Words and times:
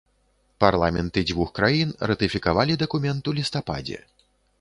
Парламенты 0.63 1.19
дзвюх 1.29 1.51
краін 1.59 1.89
ратыфікавалі 2.11 2.79
дакумент 2.83 3.29
у 3.33 3.35
лістападзе. 3.41 3.99